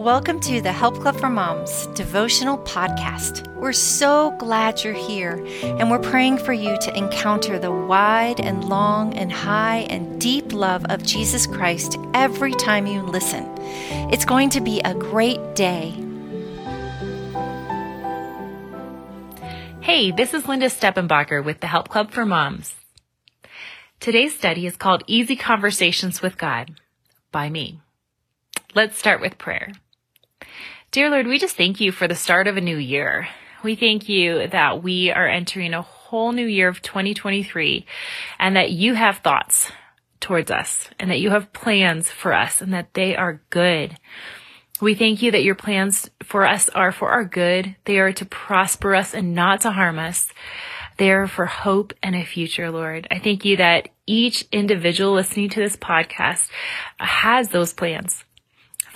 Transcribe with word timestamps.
Welcome 0.00 0.40
to 0.40 0.62
the 0.62 0.72
Help 0.72 0.98
Club 0.98 1.16
for 1.16 1.28
Moms 1.28 1.86
devotional 1.88 2.56
podcast. 2.56 3.46
We're 3.56 3.74
so 3.74 4.34
glad 4.38 4.82
you're 4.82 4.94
here, 4.94 5.46
and 5.62 5.90
we're 5.90 5.98
praying 5.98 6.38
for 6.38 6.54
you 6.54 6.78
to 6.78 6.96
encounter 6.96 7.58
the 7.58 7.70
wide 7.70 8.40
and 8.40 8.64
long 8.64 9.12
and 9.12 9.30
high 9.30 9.80
and 9.90 10.18
deep 10.18 10.54
love 10.54 10.86
of 10.88 11.02
Jesus 11.02 11.46
Christ 11.46 11.98
every 12.14 12.52
time 12.52 12.86
you 12.86 13.02
listen. 13.02 13.46
It's 14.10 14.24
going 14.24 14.48
to 14.48 14.62
be 14.62 14.80
a 14.80 14.94
great 14.94 15.54
day. 15.54 15.90
Hey, 19.82 20.12
this 20.12 20.32
is 20.32 20.48
Linda 20.48 20.70
Steppenbacher 20.70 21.44
with 21.44 21.60
the 21.60 21.66
Help 21.66 21.90
Club 21.90 22.10
for 22.10 22.24
Moms. 22.24 22.74
Today's 24.00 24.34
study 24.34 24.64
is 24.64 24.78
called 24.78 25.04
Easy 25.06 25.36
Conversations 25.36 26.22
with 26.22 26.38
God 26.38 26.80
by 27.30 27.50
me. 27.50 27.82
Let's 28.74 28.98
start 28.98 29.20
with 29.20 29.36
prayer. 29.36 29.72
Dear 30.92 31.08
Lord, 31.08 31.28
we 31.28 31.38
just 31.38 31.56
thank 31.56 31.80
you 31.80 31.92
for 31.92 32.08
the 32.08 32.16
start 32.16 32.48
of 32.48 32.56
a 32.56 32.60
new 32.60 32.76
year. 32.76 33.28
We 33.62 33.76
thank 33.76 34.08
you 34.08 34.48
that 34.48 34.82
we 34.82 35.12
are 35.12 35.28
entering 35.28 35.72
a 35.72 35.82
whole 35.82 36.32
new 36.32 36.46
year 36.46 36.66
of 36.66 36.82
2023 36.82 37.86
and 38.40 38.56
that 38.56 38.72
you 38.72 38.94
have 38.94 39.18
thoughts 39.18 39.70
towards 40.18 40.50
us 40.50 40.90
and 40.98 41.08
that 41.08 41.20
you 41.20 41.30
have 41.30 41.52
plans 41.52 42.10
for 42.10 42.32
us 42.32 42.60
and 42.60 42.74
that 42.74 42.92
they 42.94 43.14
are 43.14 43.40
good. 43.50 43.98
We 44.80 44.96
thank 44.96 45.22
you 45.22 45.30
that 45.30 45.44
your 45.44 45.54
plans 45.54 46.10
for 46.24 46.44
us 46.44 46.68
are 46.70 46.90
for 46.90 47.10
our 47.10 47.24
good. 47.24 47.76
They 47.84 48.00
are 48.00 48.12
to 48.14 48.24
prosper 48.24 48.96
us 48.96 49.14
and 49.14 49.32
not 49.32 49.60
to 49.60 49.70
harm 49.70 50.00
us. 50.00 50.28
They 50.96 51.12
are 51.12 51.28
for 51.28 51.46
hope 51.46 51.92
and 52.02 52.16
a 52.16 52.24
future, 52.24 52.72
Lord. 52.72 53.06
I 53.12 53.20
thank 53.20 53.44
you 53.44 53.58
that 53.58 53.90
each 54.08 54.44
individual 54.50 55.12
listening 55.12 55.50
to 55.50 55.60
this 55.60 55.76
podcast 55.76 56.48
has 56.98 57.50
those 57.50 57.72
plans 57.72 58.24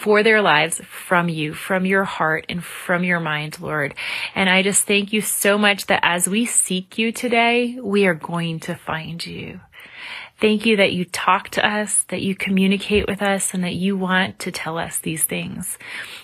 for 0.05 0.23
their 0.23 0.43
lives 0.43 0.83
from 0.85 1.31
you, 1.31 1.55
from 1.55 1.87
your 1.87 2.05
heart 2.05 2.45
and 2.51 2.63
from 2.63 3.05
your 3.05 3.21
mind, 3.21 3.59
Lord. 3.59 3.95
And 4.35 4.51
I 4.51 4.61
just 4.61 4.87
thank 4.87 5.15
you 5.15 5.23
so 5.23 5.57
much 5.57 5.87
that 5.87 6.01
as 6.03 6.29
we 6.29 6.45
seek 6.45 6.99
you 6.99 7.11
today, 7.11 7.79
we 7.81 8.07
are 8.07 8.13
going 8.13 8.61
to 8.61 8.75
find 8.75 9.25
you. 9.25 9.61
Thank 10.39 10.67
you 10.67 10.77
that 10.77 10.93
you 10.93 11.07
talk 11.07 11.49
to 11.51 11.67
us, 11.67 12.05
that 12.09 12.21
you 12.21 12.35
communicate 12.35 13.07
with 13.09 13.23
us, 13.23 13.55
and 13.55 13.65
that 13.65 13.77
you 13.77 13.97
want 13.97 14.41
to 14.41 14.53
tell 14.53 14.77
us 14.77 14.99
these 14.99 15.25
things. 15.25 15.79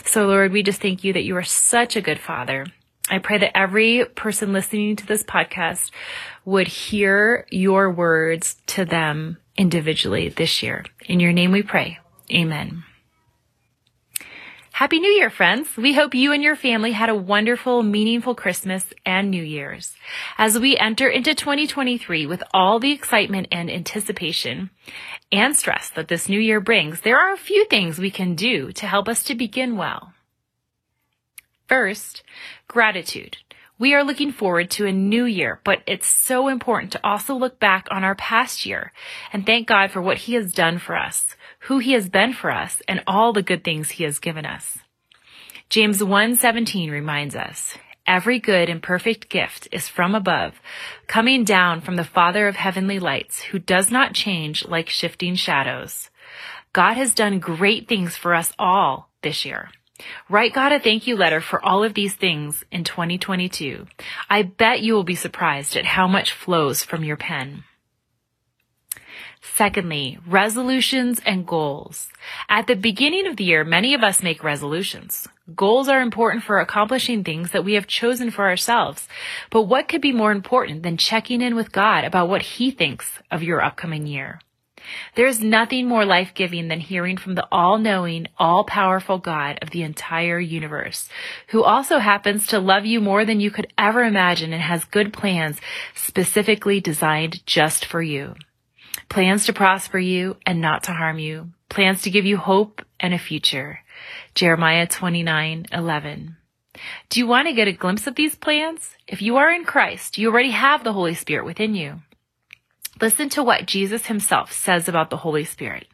So 0.05 0.27
Lord, 0.27 0.53
we 0.53 0.63
just 0.63 0.83
thank 0.83 1.03
you 1.03 1.15
that 1.15 1.25
you 1.25 1.35
are 1.37 1.43
such 1.43 1.97
a 1.97 2.03
good 2.03 2.21
father. 2.21 2.67
I 3.09 3.17
pray 3.17 3.39
that 3.39 3.57
every 3.57 4.05
person 4.05 4.53
listening 4.53 4.97
to 4.97 5.07
this 5.07 5.23
podcast 5.23 5.91
would 6.45 6.69
hear 6.69 7.47
your 7.51 7.91
words 7.91 8.57
to 8.67 8.85
them 8.85 9.39
individually 9.57 10.29
this 10.29 10.63
year. 10.63 10.85
In 11.07 11.19
your 11.19 11.33
name 11.33 11.51
we 11.51 11.63
pray. 11.63 11.99
Amen. 12.31 12.85
Happy 14.81 14.99
New 14.99 15.11
Year, 15.11 15.29
friends. 15.29 15.77
We 15.77 15.93
hope 15.93 16.15
you 16.15 16.33
and 16.33 16.43
your 16.43 16.57
family 16.57 16.93
had 16.93 17.11
a 17.11 17.15
wonderful, 17.15 17.83
meaningful 17.83 18.35
Christmas 18.35 18.83
and 19.05 19.31
New 19.31 19.43
Year's. 19.43 19.95
As 20.39 20.59
we 20.59 20.75
enter 20.79 21.07
into 21.07 21.35
2023 21.35 22.25
with 22.25 22.43
all 22.55 22.81
the 22.81 22.91
excitement 22.91 23.49
and 23.53 23.71
anticipation 23.71 24.71
and 25.31 25.55
stress 25.55 25.91
that 25.91 26.09
this 26.09 26.31
new 26.31 26.41
year 26.41 26.63
brings, 26.63 27.03
there 27.03 27.19
are 27.19 27.35
a 27.35 27.37
few 27.37 27.67
things 27.67 27.99
we 27.99 28.11
can 28.11 28.35
do 28.35 28.73
to 28.73 28.87
help 28.87 29.07
us 29.07 29.23
to 29.25 29.35
begin 29.35 29.77
well. 29.77 30.15
First, 31.69 32.23
gratitude. 32.67 33.37
We 33.81 33.95
are 33.95 34.05
looking 34.05 34.31
forward 34.31 34.71
to 34.73 34.87
a 34.87 34.93
new 34.93 35.25
year, 35.25 35.61
but 35.65 35.83
it's 35.87 36.07
so 36.07 36.49
important 36.49 36.93
to 36.93 37.01
also 37.03 37.35
look 37.35 37.59
back 37.59 37.89
on 37.91 38.05
our 38.05 38.15
past 38.15 38.67
year 38.67 38.93
and 39.33 39.45
thank 39.45 39.67
God 39.67 39.91
for 39.91 40.03
what 40.03 40.19
he 40.19 40.35
has 40.35 40.53
done 40.53 40.79
for 40.79 40.95
us 40.97 41.35
who 41.65 41.79
he 41.79 41.93
has 41.93 42.09
been 42.09 42.33
for 42.33 42.51
us 42.51 42.83
and 42.89 43.03
all 43.07 43.33
the 43.33 43.43
good 43.43 43.65
things 43.65 43.91
he 43.91 44.05
has 44.05 44.19
given 44.19 44.47
us. 44.47 44.79
James 45.69 46.03
1:17 46.03 46.91
reminds 46.91 47.37
us, 47.37 47.77
every 48.07 48.39
good 48.39 48.69
and 48.69 48.83
perfect 48.83 49.29
gift 49.29 49.69
is 49.71 49.89
from 49.89 50.15
above, 50.15 50.61
coming 51.07 51.45
down 51.45 51.81
from 51.81 51.97
the 51.97 52.05
Father 52.05 52.49
of 52.49 52.57
heavenly 52.57 52.99
lights, 52.99 53.43
who 53.43 53.59
does 53.59 53.91
not 53.91 54.15
change 54.15 54.67
like 54.67 54.89
shifting 54.89 55.35
shadows. 55.35 56.11
God 56.73 56.95
has 56.95 57.15
done 57.15 57.39
great 57.39 57.89
things 57.89 58.17
for 58.17 58.35
us 58.35 58.53
all 58.59 59.11
this 59.23 59.45
year. 59.45 59.71
Write 60.29 60.53
God 60.53 60.73
a 60.73 60.81
thank 60.81 61.07
you 61.07 61.17
letter 61.17 61.41
for 61.41 61.65
all 61.65 61.85
of 61.85 61.95
these 61.95 62.15
things 62.15 62.65
in 62.71 62.85
2022. 62.85 63.87
I 64.29 64.43
bet 64.43 64.83
you 64.83 64.95
will 64.95 65.05
be 65.05 65.15
surprised 65.15 65.77
at 65.77 65.85
how 65.85 66.07
much 66.07 66.33
flows 66.33 66.83
from 66.83 67.05
your 67.05 67.17
pen. 67.17 67.65
Secondly, 69.43 70.19
resolutions 70.27 71.21
and 71.25 71.47
goals. 71.47 72.09
At 72.49 72.67
the 72.67 72.77
beginning 72.77 73.27
of 73.27 73.37
the 73.37 73.45
year, 73.45 73.65
many 73.65 73.95
of 73.95 74.03
us 74.03 74.23
make 74.23 74.45
resolutions. 74.45 75.29
Goals 75.55 75.89
are 75.89 76.03
important 76.03 76.45
for 76.45 76.61
accomplishing 76.61 77.25
things 77.25 77.53
that 77.53 77.65
we 77.65 77.75
have 77.75 77.87
chosen 77.87 78.31
for 78.31 78.47
ourselves. 78.47 79.09
But 79.51 79.63
what 79.63 79.89
could 79.89 80.03
be 80.03 80.13
more 80.13 80.31
important 80.31 80.83
than 80.83 80.97
checking 80.97 81.41
in 81.41 81.57
with 81.57 81.73
God 81.73 82.05
about 82.05 82.29
what 82.29 82.43
He 82.43 82.71
thinks 82.71 83.11
of 83.31 83.43
your 83.43 83.63
upcoming 83.63 84.07
year? 84.07 84.41
There's 85.15 85.41
nothing 85.41 85.87
more 85.87 86.05
life-giving 86.05 86.69
than 86.69 86.81
hearing 86.81 87.17
from 87.17 87.35
the 87.35 87.47
all-knowing, 87.51 88.27
all-powerful 88.39 89.19
God 89.19 89.59
of 89.63 89.71
the 89.71 89.83
entire 89.83 90.41
universe, 90.41 91.09
who 91.49 91.63
also 91.63 91.99
happens 91.99 92.47
to 92.49 92.59
love 92.59 92.87
you 92.87 93.01
more 93.01 93.25
than 93.25 93.41
you 93.41 93.51
could 93.51 93.73
ever 93.77 94.03
imagine 94.03 94.53
and 94.53 94.63
has 94.63 94.85
good 94.85 95.13
plans 95.13 95.61
specifically 95.95 96.81
designed 96.81 97.45
just 97.47 97.85
for 97.85 98.03
you 98.03 98.35
plans 99.11 99.47
to 99.47 99.53
prosper 99.53 99.99
you 99.99 100.37
and 100.47 100.61
not 100.61 100.85
to 100.85 100.93
harm 100.93 101.19
you, 101.19 101.51
plans 101.69 102.03
to 102.03 102.11
give 102.11 102.25
you 102.25 102.39
hope 102.39 102.83
and 102.99 103.13
a 103.13 103.19
future. 103.19 103.81
Jeremiah 104.35 104.87
29, 104.87 105.67
11. 105.73 106.37
Do 107.11 107.21
you 107.21 107.27
want 107.27 107.49
to 107.49 107.55
get 107.55 107.69
a 107.69 107.73
glimpse 107.73 108.07
of 108.07 108.15
these 108.15 108.35
plans? 108.37 108.97
If 109.07 109.21
you 109.21 109.37
are 109.37 109.51
in 109.51 109.65
Christ, 109.65 110.17
you 110.17 110.31
already 110.31 110.53
have 110.53 110.85
the 110.85 110.93
Holy 110.93 111.15
Spirit 111.15 111.45
within 111.45 111.75
you. 111.75 112.01
Listen 113.01 113.29
to 113.31 113.43
what 113.43 113.67
Jesus 113.67 114.07
himself 114.07 114.53
says 114.53 114.89
about 114.89 115.11
the 115.11 115.17
Holy 115.17 115.45
Spirit. 115.45 115.87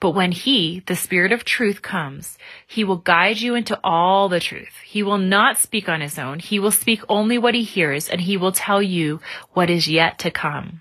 But 0.00 0.12
when 0.12 0.32
he, 0.32 0.82
the 0.86 0.96
Spirit 0.96 1.32
of 1.32 1.44
truth 1.44 1.82
comes, 1.82 2.38
he 2.66 2.84
will 2.84 2.96
guide 2.96 3.40
you 3.40 3.54
into 3.54 3.78
all 3.84 4.28
the 4.28 4.40
truth. 4.40 4.74
He 4.84 5.02
will 5.02 5.18
not 5.18 5.58
speak 5.58 5.88
on 5.88 6.00
his 6.00 6.18
own. 6.18 6.38
He 6.38 6.58
will 6.58 6.70
speak 6.70 7.02
only 7.08 7.36
what 7.36 7.54
he 7.54 7.62
hears 7.62 8.08
and 8.08 8.20
he 8.20 8.36
will 8.36 8.52
tell 8.52 8.82
you 8.82 9.20
what 9.52 9.68
is 9.68 9.88
yet 9.88 10.18
to 10.20 10.30
come. 10.30 10.80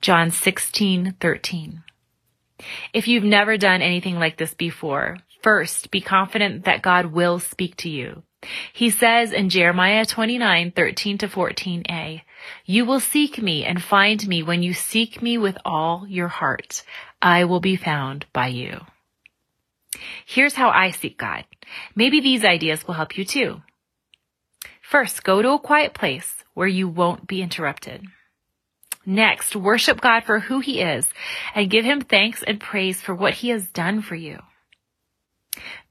John 0.00 0.30
16, 0.30 1.16
13. 1.20 1.82
If 2.92 3.08
you've 3.08 3.24
never 3.24 3.56
done 3.56 3.82
anything 3.82 4.18
like 4.18 4.36
this 4.36 4.54
before, 4.54 5.18
first 5.42 5.90
be 5.90 6.00
confident 6.00 6.64
that 6.64 6.82
God 6.82 7.06
will 7.06 7.38
speak 7.38 7.76
to 7.78 7.88
you. 7.88 8.22
He 8.72 8.90
says 8.90 9.32
in 9.32 9.50
Jeremiah 9.50 10.06
29, 10.06 10.72
13 10.72 11.18
to 11.18 11.28
14a, 11.28 12.22
You 12.64 12.84
will 12.84 13.00
seek 13.00 13.40
me 13.42 13.64
and 13.64 13.82
find 13.82 14.26
me 14.26 14.42
when 14.42 14.62
you 14.62 14.72
seek 14.72 15.20
me 15.20 15.36
with 15.36 15.58
all 15.64 16.06
your 16.08 16.28
heart. 16.28 16.82
I 17.20 17.44
will 17.44 17.60
be 17.60 17.76
found 17.76 18.26
by 18.32 18.48
you. 18.48 18.80
Here's 20.24 20.54
how 20.54 20.70
I 20.70 20.90
seek 20.90 21.18
God. 21.18 21.44
Maybe 21.94 22.20
these 22.20 22.44
ideas 22.44 22.86
will 22.86 22.94
help 22.94 23.18
you 23.18 23.24
too. 23.24 23.62
First, 24.80 25.22
go 25.22 25.42
to 25.42 25.50
a 25.50 25.58
quiet 25.58 25.92
place 25.94 26.42
where 26.54 26.68
you 26.68 26.88
won't 26.88 27.26
be 27.26 27.42
interrupted. 27.42 28.06
Next, 29.04 29.54
worship 29.56 30.00
God 30.00 30.24
for 30.24 30.40
who 30.40 30.60
he 30.60 30.80
is 30.80 31.08
and 31.54 31.70
give 31.70 31.84
him 31.84 32.00
thanks 32.00 32.42
and 32.42 32.60
praise 32.60 33.00
for 33.00 33.14
what 33.14 33.34
he 33.34 33.50
has 33.50 33.66
done 33.68 34.02
for 34.02 34.14
you. 34.14 34.40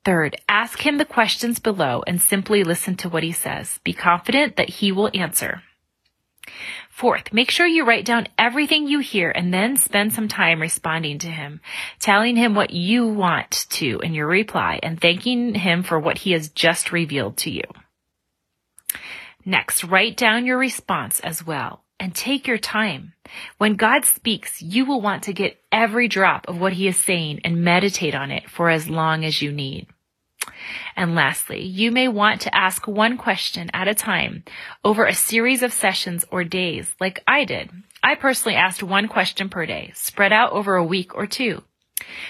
Third, 0.06 0.38
ask 0.48 0.80
him 0.80 0.98
the 0.98 1.06
questions 1.06 1.60
below 1.60 2.04
and 2.08 2.22
simply 2.22 2.64
listen 2.64 2.96
to 2.98 3.10
what 3.10 3.24
he 3.24 3.32
says. 3.32 3.80
Be 3.84 3.94
confident 3.94 4.56
that 4.56 4.70
he 4.70 4.92
will 4.92 5.12
answer. 5.14 5.62
Fourth, 6.90 7.32
make 7.32 7.52
sure 7.52 7.68
you 7.68 7.86
write 7.86 8.06
down 8.06 8.28
everything 8.38 8.88
you 8.88 9.00
hear 9.00 9.30
and 9.30 9.54
then 9.54 9.78
spend 9.78 10.14
some 10.14 10.28
time 10.28 10.62
responding 10.62 11.20
to 11.20 11.28
him, 11.28 11.62
telling 12.00 12.36
him 12.36 12.56
what 12.56 12.72
you 12.72 13.08
want 13.08 13.68
to 13.70 14.00
in 14.00 14.14
your 14.14 14.28
reply 14.28 14.80
and 14.84 15.00
thanking 15.00 15.54
him 15.54 15.84
for 15.84 16.00
what 16.00 16.18
he 16.20 16.32
has 16.32 16.50
just 16.50 16.92
revealed 16.92 17.38
to 17.38 17.52
you. 17.52 17.64
Next, 19.46 19.84
write 19.84 20.18
down 20.18 20.46
your 20.46 20.58
response 20.58 21.20
as 21.22 21.46
well 21.46 21.84
and 22.00 22.16
take 22.16 22.48
your 22.48 22.58
time. 22.58 23.14
When 23.58 23.76
God 23.76 24.06
speaks, 24.06 24.62
you 24.62 24.86
will 24.86 25.02
want 25.02 25.24
to 25.24 25.34
get 25.34 25.60
every 25.72 26.08
drop 26.08 26.48
of 26.48 26.60
what 26.60 26.74
he 26.74 26.88
is 26.88 26.98
saying 26.98 27.42
and 27.44 27.64
meditate 27.64 28.16
on 28.16 28.32
it 28.32 28.50
for 28.50 28.70
as 28.70 28.90
long 28.90 29.26
as 29.26 29.42
you 29.42 29.52
need. 29.52 29.88
And 30.96 31.16
lastly, 31.16 31.64
you 31.64 31.92
may 31.92 32.08
want 32.08 32.42
to 32.42 32.56
ask 32.56 32.88
one 32.88 33.18
question 33.18 33.70
at 33.74 33.88
a 33.88 33.96
time 33.96 34.44
over 34.84 35.06
a 35.06 35.14
series 35.14 35.64
of 35.64 35.74
sessions 35.74 36.26
or 36.32 36.44
days 36.44 36.92
like 37.00 37.22
I 37.28 37.46
did. 37.46 37.70
I 38.02 38.16
personally 38.16 38.56
asked 38.56 38.82
one 38.82 39.08
question 39.08 39.50
per 39.50 39.66
day, 39.66 39.92
spread 39.94 40.32
out 40.32 40.52
over 40.52 40.76
a 40.76 40.84
week 40.84 41.16
or 41.16 41.28
two. 41.28 41.64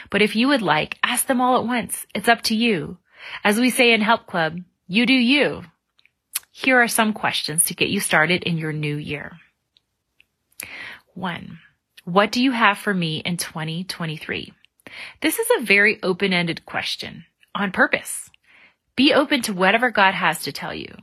But 0.10 0.22
if 0.22 0.36
you 0.36 0.48
would 0.48 0.62
like, 0.62 0.98
ask 1.04 1.28
them 1.28 1.42
all 1.42 1.60
at 1.60 1.68
once. 1.68 2.06
It's 2.16 2.28
up 2.28 2.42
to 2.44 2.56
you. 2.56 2.98
As 3.44 3.60
we 3.60 3.70
say 3.70 3.94
in 3.94 4.02
Help 4.02 4.26
Club, 4.26 4.60
you 4.88 5.06
do 5.06 5.14
you. 5.14 5.64
Here 6.52 6.82
are 6.82 6.88
some 6.88 7.14
questions 7.14 7.66
to 7.66 7.76
get 7.76 7.90
you 7.90 8.00
started 8.00 8.44
in 8.44 8.58
your 8.58 8.74
new 8.74 8.96
year. 8.96 9.38
One, 11.14 11.60
what 12.06 12.32
do 12.32 12.42
you 12.42 12.52
have 12.52 12.78
for 12.78 12.94
me 12.94 13.18
in 13.20 13.38
2023? 13.38 14.54
This 15.22 15.40
is 15.40 15.48
a 15.58 15.64
very 15.64 16.02
open-ended 16.02 16.66
question. 16.66 17.26
on 17.56 17.72
purpose. 17.72 18.30
Be 18.96 19.14
open 19.14 19.42
to 19.44 19.54
whatever 19.54 19.92
God 19.92 20.14
has 20.14 20.44
to 20.44 20.52
tell 20.52 20.74
you. 20.74 20.94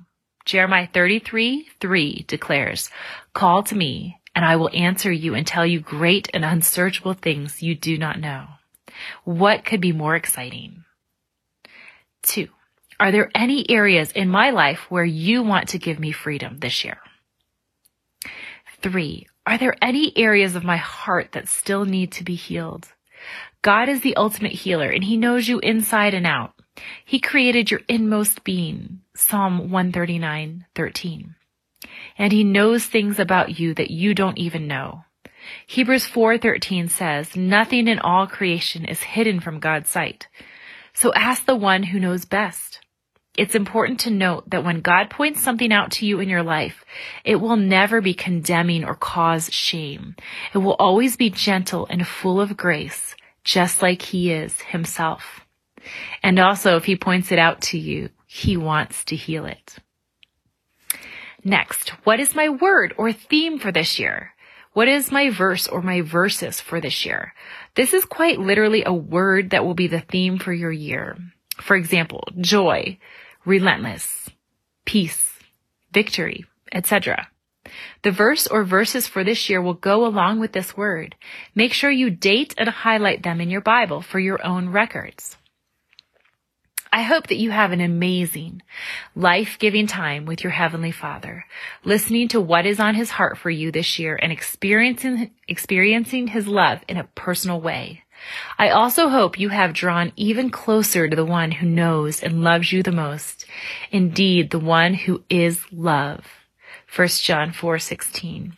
Jeremiah 0.45 0.89
33, 0.93 1.67
3 1.81 2.25
declares, 2.29 2.91
Call 3.35 3.63
to 3.65 3.75
me, 3.75 4.21
and 4.35 4.45
I 4.45 4.57
will 4.57 4.71
answer 4.73 5.11
you 5.11 5.35
and 5.35 5.47
tell 5.47 5.67
you 5.67 5.81
great 5.81 6.31
and 6.33 6.45
unsearchable 6.45 7.15
things 7.15 7.63
you 7.63 7.75
do 7.75 7.99
not 7.99 8.21
know. 8.21 8.47
What 9.25 9.65
could 9.65 9.81
be 9.81 9.93
more 9.93 10.15
exciting? 10.15 10.85
Two, 12.23 12.49
are 12.99 13.13
there 13.13 13.31
any 13.35 13.69
areas 13.69 14.13
in 14.13 14.29
my 14.29 14.51
life 14.51 14.91
where 14.91 15.05
you 15.05 15.43
want 15.43 15.71
to 15.71 15.79
give 15.79 15.99
me 15.99 16.13
freedom 16.13 16.59
this 16.59 16.85
year? 16.85 16.99
Three, 18.83 19.27
are 19.47 19.59
there 19.59 19.77
any 19.81 20.13
areas 20.17 20.57
of 20.57 20.65
my 20.65 20.77
heart 20.77 21.33
that 21.33 21.49
still 21.49 21.85
need 21.85 22.13
to 22.13 22.25
be 22.25 22.35
healed? 22.35 22.89
God 23.63 23.89
is 23.89 24.01
the 24.01 24.17
ultimate 24.17 24.53
healer 24.53 24.91
and 24.91 25.05
he 25.05 25.17
knows 25.17 25.49
you 25.49 25.61
inside 25.61 26.15
and 26.15 26.27
out. 26.27 26.53
He 27.05 27.21
created 27.21 27.71
your 27.71 27.81
inmost 27.89 28.45
being. 28.45 29.01
Psalm 29.15 29.71
139, 29.71 30.67
13. 30.75 31.35
And 32.19 32.33
he 32.33 32.45
knows 32.45 32.85
things 32.85 33.19
about 33.19 33.59
you 33.59 33.73
that 33.75 33.91
you 33.91 34.15
don't 34.15 34.39
even 34.39 34.67
know. 34.67 35.05
Hebrews 35.67 36.07
4:13 36.07 36.89
says, 36.89 37.37
"Nothing 37.37 37.89
in 37.89 37.99
all 38.01 38.27
creation 38.27 38.85
is 38.85 39.03
hidden 39.03 39.41
from 39.41 39.61
God's 39.61 39.89
sight." 39.89 40.27
So 40.93 41.13
ask 41.15 41.45
the 41.45 41.55
one 41.55 41.85
who 41.85 42.01
knows 42.01 42.25
best. 42.25 42.81
It's 43.37 43.55
important 43.55 44.01
to 44.01 44.11
note 44.11 44.49
that 44.51 44.65
when 44.65 44.81
God 44.81 45.11
points 45.11 45.43
something 45.43 45.73
out 45.73 45.93
to 45.93 46.07
you 46.07 46.21
in 46.21 46.29
your 46.29 46.43
life, 46.43 46.85
it 47.25 47.37
will 47.37 47.57
never 47.57 48.01
be 48.01 48.15
condemning 48.15 48.85
or 48.85 48.95
cause 48.95 49.53
shame. 49.53 50.17
It 50.55 50.59
will 50.59 50.75
always 50.75 51.17
be 51.17 51.29
gentle 51.29 51.87
and 51.91 52.07
full 52.07 52.41
of 52.41 52.57
grace, 52.57 53.15
just 53.45 53.83
like 53.83 54.01
he 54.01 54.33
is 54.33 54.61
himself. 54.63 55.41
And 56.23 56.39
also, 56.39 56.77
if 56.77 56.87
he 56.87 56.97
points 56.97 57.31
it 57.31 57.39
out 57.39 57.61
to 57.63 57.79
you, 57.79 58.09
he 58.27 58.57
wants 58.57 59.05
to 59.05 59.17
heal 59.17 59.45
it. 59.45 59.77
Next, 61.45 61.91
what 62.05 62.19
is 62.19 62.35
my 62.35 62.49
word 62.49 62.95
or 62.97 63.13
theme 63.13 63.59
for 63.59 63.71
this 63.71 63.99
year? 63.99 64.33
What 64.73 64.89
is 64.89 65.13
my 65.13 65.31
verse 65.31 65.69
or 65.69 65.81
my 65.81 66.01
verses 66.01 66.61
for 66.61 66.81
this 66.81 67.07
year? 67.07 67.35
This 67.77 67.95
is 67.95 68.05
quite 68.05 68.41
literally 68.41 68.83
a 68.85 68.93
word 68.93 69.51
that 69.51 69.65
will 69.65 69.75
be 69.75 69.87
the 69.89 70.01
theme 70.01 70.39
for 70.39 70.53
your 70.53 70.73
year. 70.73 71.17
For 71.61 71.77
example, 71.77 72.25
joy, 72.41 72.99
relentless, 73.47 74.29
peace, 74.85 75.39
victory, 75.93 76.45
etc. 76.73 77.29
The 78.03 78.11
verse 78.11 78.47
or 78.47 78.65
verses 78.65 79.07
for 79.07 79.25
this 79.25 79.49
year 79.49 79.63
will 79.63 79.75
go 79.75 80.07
along 80.07 80.41
with 80.41 80.53
this 80.53 80.77
word. 80.77 81.17
Make 81.55 81.73
sure 81.73 81.91
you 81.91 82.11
date 82.11 82.55
and 82.59 82.69
highlight 82.69 83.23
them 83.23 83.41
in 83.41 83.51
your 83.51 83.61
Bible 83.61 84.03
for 84.03 84.19
your 84.19 84.45
own 84.45 84.69
records. 84.69 85.37
I 86.93 87.03
hope 87.03 87.27
that 87.27 87.37
you 87.37 87.51
have 87.51 87.73
an 87.73 87.81
amazing, 87.81 88.63
life-giving 89.15 89.87
time 89.87 90.25
with 90.25 90.43
your 90.43 90.53
Heavenly 90.53 90.93
Father, 90.93 91.45
listening 91.85 92.29
to 92.29 92.41
what 92.41 92.65
is 92.65 92.81
on 92.81 92.95
His 92.95 93.11
heart 93.11 93.37
for 93.37 93.51
you 93.51 93.71
this 93.71 93.99
year 93.99 94.19
and 94.21 94.33
experiencing, 94.33 95.33
experiencing 95.47 96.29
His 96.29 96.47
love 96.47 96.81
in 96.89 96.97
a 96.97 97.09
personal 97.15 97.61
way. 97.61 98.05
I 98.59 98.71
also 98.71 99.09
hope 99.09 99.39
you 99.39 99.51
have 99.51 99.73
drawn 99.73 100.13
even 100.17 100.51
closer 100.51 101.09
to 101.09 101.17
the 101.17 101.25
one 101.25 101.51
who 101.53 101.67
knows 101.67 102.23
and 102.23 102.43
loves 102.43 102.73
you 102.73 102.83
the 102.83 102.93
most. 102.93 103.47
Indeed, 103.91 104.51
the 104.51 104.59
one 104.59 104.95
who 104.95 105.23
is 105.29 105.61
love. 105.73 106.25
1 106.95 107.09
John 107.23 107.53
4:16. 107.53 108.55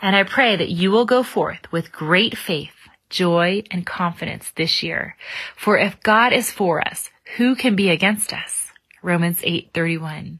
And 0.00 0.16
I 0.16 0.22
pray 0.22 0.56
that 0.56 0.70
you 0.70 0.90
will 0.90 1.04
go 1.04 1.22
forth 1.22 1.70
with 1.72 1.92
great 1.92 2.38
faith, 2.38 2.88
joy, 3.10 3.64
and 3.70 3.84
confidence 3.84 4.50
this 4.50 4.82
year. 4.82 5.16
For 5.56 5.76
if 5.76 6.00
God 6.02 6.32
is 6.32 6.50
for 6.50 6.80
us, 6.86 7.10
who 7.36 7.54
can 7.54 7.76
be 7.76 7.90
against 7.90 8.32
us? 8.32 8.72
Romans 9.02 9.42
8:31. 9.42 10.38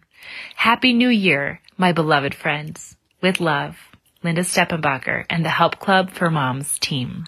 Happy 0.57 0.93
New 0.93 1.09
Year, 1.09 1.61
my 1.77 1.93
beloved 1.93 2.35
friends. 2.35 2.97
With 3.21 3.41
love, 3.41 3.77
Linda 4.23 4.43
Steppenbacher 4.43 5.25
and 5.29 5.45
the 5.45 5.51
Help 5.51 5.79
Club 5.79 6.11
for 6.11 6.31
Moms 6.31 6.79
team. 6.79 7.27